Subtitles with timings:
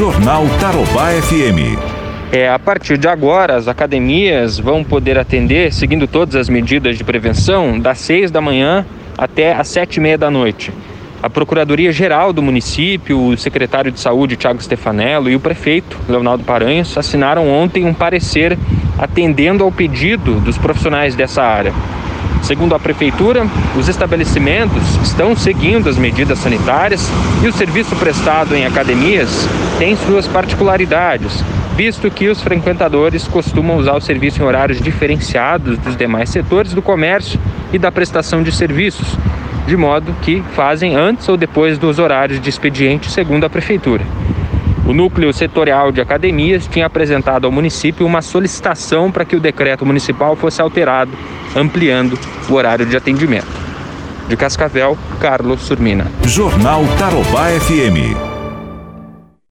[0.00, 1.78] Jornal Tarobá FM.
[2.32, 7.04] É, a partir de agora, as academias vão poder atender, seguindo todas as medidas de
[7.04, 8.86] prevenção, das seis da manhã
[9.18, 10.72] até às sete e meia da noite.
[11.22, 16.96] A Procuradoria-Geral do município, o secretário de Saúde, Tiago Stefanello, e o prefeito, Leonardo Paranhos,
[16.96, 18.56] assinaram ontem um parecer
[18.98, 21.74] atendendo ao pedido dos profissionais dessa área.
[22.42, 23.46] Segundo a Prefeitura,
[23.76, 27.08] os estabelecimentos estão seguindo as medidas sanitárias
[27.42, 29.46] e o serviço prestado em academias
[29.78, 31.44] tem suas particularidades,
[31.76, 36.82] visto que os frequentadores costumam usar o serviço em horários diferenciados dos demais setores do
[36.82, 37.38] comércio
[37.72, 39.16] e da prestação de serviços,
[39.66, 44.04] de modo que fazem antes ou depois dos horários de expediente, segundo a Prefeitura.
[44.86, 49.86] O núcleo setorial de academias tinha apresentado ao município uma solicitação para que o decreto
[49.86, 51.12] municipal fosse alterado,
[51.54, 52.18] ampliando
[52.48, 53.46] o horário de atendimento.
[54.28, 56.06] De Cascavel, Carlos Surmina.
[56.26, 58.29] Jornal Tarobá FM.